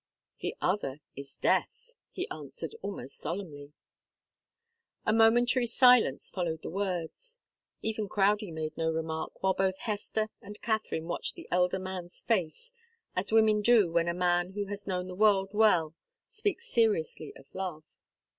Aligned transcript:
"The 0.39 0.55
other 0.61 0.99
is 1.15 1.35
death," 1.35 1.93
he 2.09 2.27
answered, 2.31 2.73
almost 2.81 3.17
solemnly. 3.19 3.71
A 5.05 5.13
momentary 5.13 5.67
silence 5.67 6.27
followed 6.31 6.63
the 6.63 6.71
words. 6.71 7.39
Even 7.83 8.09
Crowdie 8.09 8.49
made 8.49 8.75
no 8.75 8.89
remark, 8.89 9.43
while 9.43 9.53
both 9.53 9.77
Hester 9.77 10.29
and 10.41 10.59
Katharine 10.63 11.05
watched 11.05 11.35
the 11.35 11.47
elder 11.51 11.77
man's 11.77 12.21
face, 12.21 12.71
as 13.15 13.31
women 13.31 13.61
do 13.61 13.91
when 13.91 14.07
a 14.07 14.13
man 14.15 14.53
who 14.53 14.65
has 14.65 14.87
known 14.87 15.05
the 15.07 15.13
world 15.13 15.53
well 15.53 15.93
speaks 16.27 16.67
seriously 16.67 17.31
of 17.35 17.45
love. 17.53 17.83